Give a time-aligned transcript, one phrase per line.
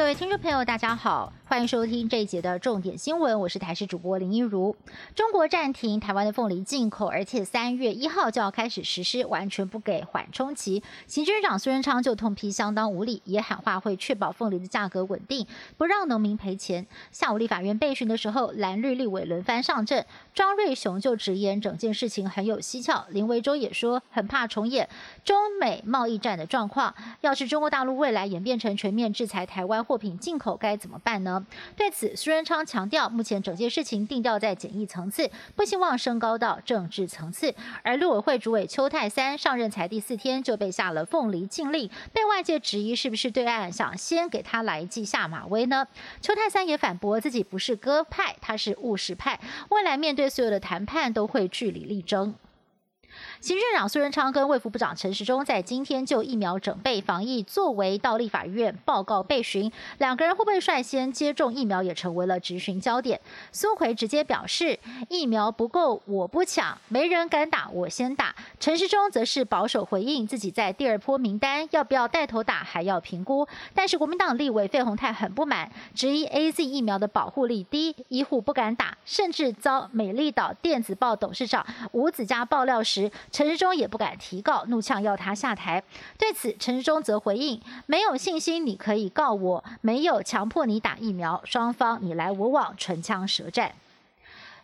[0.00, 4.76] 各位听众朋友，大家好，欢迎收听这一节的重点新闻，我是台视主播林一如。
[5.16, 10.80] 中国暂停台湾的凤梨进口，而且三月一号就要开始实施，完全不给缓冲期。
[11.08, 15.44] 行政长苏贞昌就痛批相当无理，也喊话会确保凤梨的价格稳定，
[15.76, 16.86] 不让农民赔钱。
[17.10, 24.88] 下午立法院备询的时候，蓝绿立委轮番上阵，庄瑞雄就直言整件事情很有蹊跷，林维洲也说很怕重演
[25.24, 26.94] 中美贸易战的状况。
[27.22, 31.39] 要是中国大陆未来演变成全面制裁台湾货品进口该怎么办呢？
[31.76, 37.54] 对此，苏仁昌强调，目前整件事情定调在简易层次，不希望升高到政治层次。
[37.82, 45.86] 而陆委会主委邱泰三上任才第四天就被下了凤梨禁令，被外界质疑是不是对岸想先给他来一记下马威呢？
[46.20, 52.34] 邱泰三也反驳自己不是鸽派，他是务实派，未来面对所有的谈判都会据理力争。
[53.40, 63.20] 行政长苏仁昌跟卫福部长陈时中在今天就疫苗准备防疫作为到立法院报告备询，两个人会不会率先接种疫苗也成为了质询焦点。
[63.50, 68.34] 苏奎直接表示，疫苗不够我不抢，没人敢打我先打。
[68.58, 73.48] 陈时中则是保守回应，自己在第二波名单要不要带头打还要评估。
[73.74, 82.99] 但是国民党立委费鸿泰很不满，质疑 A Z 疫苗的保护力低，医护不敢打，甚至遭美丽岛电子报董事长吴子嘉爆料时。
[83.30, 85.80] 陈时中也不敢提告，怒呛要他下台。
[86.18, 93.72] 对此，陈时中则回应：“没有信心，你可以告我；没有强迫你打疫苗，双方你来我往，唇枪舌战。”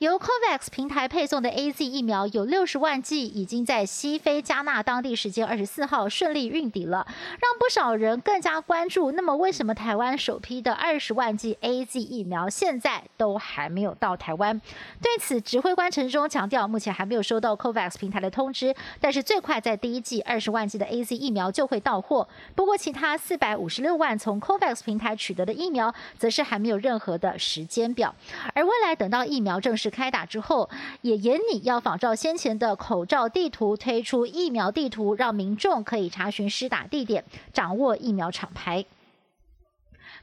[0.00, 9.12] 由 COVAX 平台配送的 A Z 疫苗有六十万剂，已经在西非加纳当地时间二十四号顺利运抵了，让不少人更加关注。
[9.12, 14.58] 那么，为什么台湾首批的二十万剂 A Z 疫苗现在都还没有到台湾？
[15.02, 22.26] 对此，指挥官陈忠强调，目前还没有收到 COVAX 平台的通知，但是最快在第一季二十万剂的 A Z 疫苗就会到货。
[22.54, 28.14] 不过，其他四百五十六万从 COVAX 平台取得的疫苗，则是还没有任何的时间表。
[28.54, 30.70] 而未来等到疫苗正式开打之后，
[31.02, 38.84] 也严拟要仿照先前的口罩地图推出疫苗地图，让民众可以查询施打地点，掌握疫苗厂牌。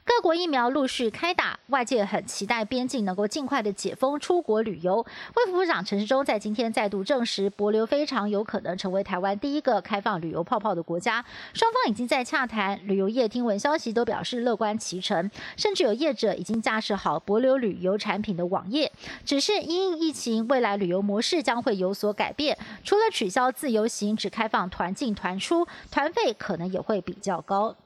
[0.08, 4.96] 各国疫苗陆续开打，外界很期待边境能够尽快的解封，出国旅游。
[5.36, 11.22] 卫副部长陈时中在今天再度证实，博流非常有可能成为台湾第一个开放旅游泡泡的国家。
[11.52, 18.90] 双方已经在洽谈，旅游业听闻消息都表示乐观其成，甚至有业者已经架设好博流旅游产品的网页。
[19.26, 27.76] 只是因疫情，未来旅游模式将会有所改变，除了取消自由行，只开放团进团出，团费可能也会比较高。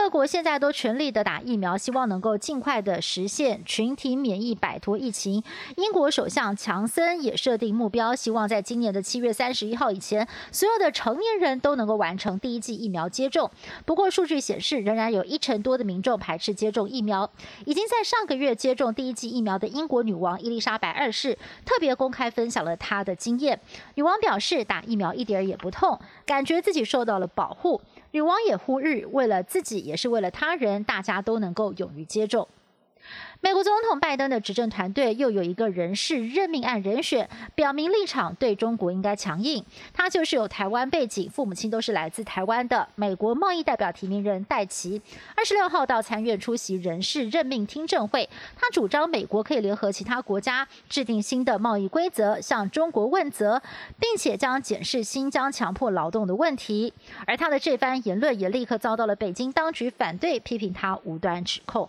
[0.00, 5.42] 各国现在都全力的打疫苗，希望能够尽快的实现群体免疫，摆脱疫情。
[5.76, 13.50] 英国首相强森也设定目标，希望在今年的七月三十一号以前，所有的成年人都能够完成第一剂疫苗接种。
[13.84, 17.28] 不过，数据显示，仍然有一成多的民众排斥接种疫苗。
[17.66, 23.60] 已经在上个月接种第一剂疫苗的英国女王伊丽莎白二世，特别公开分享了她的经验。
[23.96, 27.80] 女王表示，打疫苗一点也不痛，感觉自己受到了保护。
[28.10, 32.48] 女王也呼吁，为了自己，也是为了他人，大家都能够勇于接种。
[33.40, 39.64] 美国总统拜登的执政团队又有一个人事任命案人选，表明立场对中国应该强硬。
[39.94, 45.00] 他就是有台湾背景，父母亲都是来自台湾的美国贸易代表提名人戴奇。
[45.36, 53.62] 二十六号到参院出席人事任命听证会，他主张美国可以联合其他国家制定新的贸易规则，向中国问责，
[54.00, 56.92] 并且将检视新疆强迫劳动的问题。
[57.24, 61.88] 而他的这番言论也立刻遭到了北京当局反对，批评他无端指控。